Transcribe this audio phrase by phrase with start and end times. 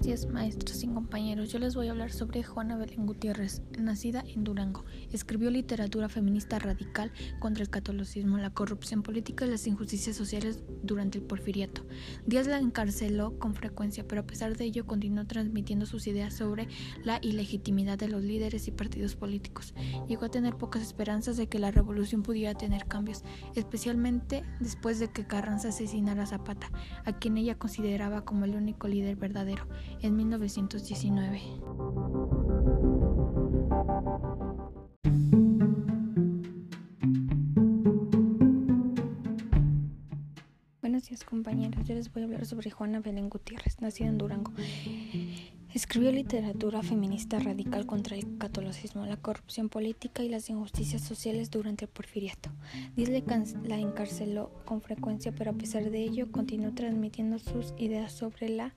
[0.00, 1.50] días, maestros y compañeros.
[1.50, 4.84] Yo les voy a hablar sobre Juana Belén Gutiérrez, nacida en Durango.
[5.10, 11.18] Escribió literatura feminista radical contra el catolicismo, la corrupción política y las injusticias sociales durante
[11.18, 11.86] el porfiriato.
[12.26, 16.68] Díaz la encarceló con frecuencia, pero a pesar de ello continuó transmitiendo sus ideas sobre
[17.02, 19.74] la ilegitimidad de los líderes y partidos políticos.
[20.08, 23.24] Llegó a tener pocas esperanzas de que la revolución pudiera tener cambios,
[23.54, 26.70] especialmente después de que Carranza asesinara a Zapata,
[27.04, 29.66] a quien ella consideraba como el único líder verdadero
[30.02, 31.40] en 1919.
[40.80, 44.52] Buenos días compañeros, yo les voy a hablar sobre Juana Belén Gutiérrez, nacida en Durango.
[45.74, 51.84] Escribió literatura feminista radical contra el catolicismo, la corrupción política y las injusticias sociales durante
[51.84, 52.50] el porfiriato.
[52.96, 53.10] Diez
[53.64, 58.74] la encarceló con frecuencia, pero a pesar de ello continuó transmitiendo sus ideas sobre la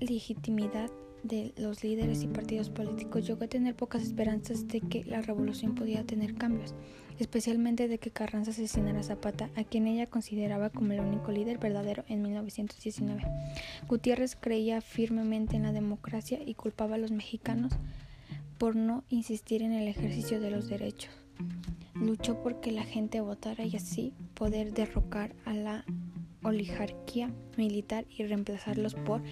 [0.00, 0.90] legitimidad
[1.22, 5.74] de los líderes y partidos políticos llegó a tener pocas esperanzas de que la revolución
[5.74, 6.74] podía tener cambios,
[7.18, 11.58] especialmente de que Carranza asesinara a Zapata, a quien ella consideraba como el único líder
[11.58, 13.22] verdadero en 1919.
[13.88, 17.72] Gutiérrez creía firmemente en la democracia y culpaba a los mexicanos
[18.58, 21.12] por no insistir en el ejercicio de los derechos.
[21.94, 25.84] Luchó por que la gente votara y así poder derrocar a la
[26.42, 29.22] oligarquía militar y reemplazarlos por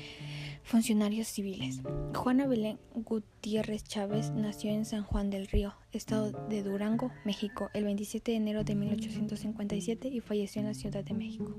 [0.62, 1.80] funcionarios civiles.
[2.14, 7.84] Juana Belén Gutiérrez Chávez nació en San Juan del Río, estado de Durango, México, el
[7.84, 11.54] 27 de enero de 1857 y falleció en la Ciudad de México.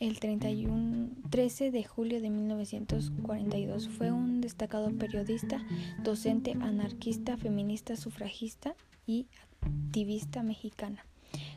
[0.00, 5.64] El 31, 13 de julio de 1942 fue un destacado periodista,
[6.02, 8.74] docente, anarquista, feminista, sufragista
[9.06, 9.28] y
[9.62, 11.06] activista mexicana.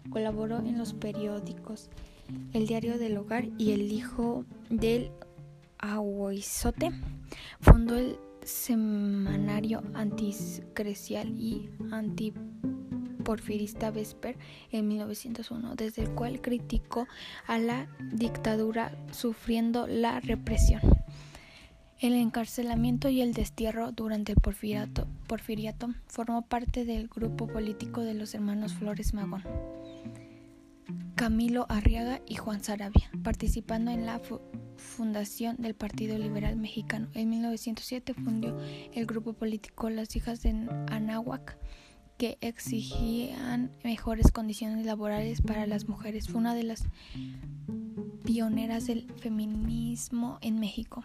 [0.09, 1.89] Colaboró en los periódicos
[2.53, 5.11] El Diario del Hogar y El Hijo del
[5.79, 6.91] Aguizote.
[7.59, 14.37] Fundó el semanario anticrecial y antiporfirista Vesper
[14.71, 17.07] en 1901, desde el cual criticó
[17.45, 20.81] a la dictadura sufriendo la represión.
[21.99, 28.13] El encarcelamiento y el destierro durante el porfiriato, porfiriato, formó parte del grupo político de
[28.13, 29.41] los hermanos Flores Magón,
[31.17, 34.21] Camilo Arriaga y Juan Sarabia, participando en la
[34.75, 37.07] fundación del Partido Liberal Mexicano.
[37.15, 38.55] En 1907 fundió
[38.93, 40.51] el grupo político Las Hijas de
[40.91, 41.57] Anáhuac,
[42.19, 46.27] que exigían mejores condiciones laborales para las mujeres.
[46.27, 46.83] Fue una de las
[48.23, 51.03] pioneras del feminismo en México.